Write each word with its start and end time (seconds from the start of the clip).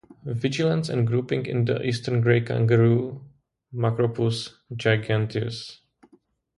"Vigilance 0.25 0.89
and 0.89 1.05
grouping 1.05 1.45
in 1.45 1.65
the 1.65 1.79
eastern 1.85 2.21
grey 2.21 2.41
kangaroo, 2.41 3.23
"Macropus 3.71 4.51
giganteus". 4.73 5.77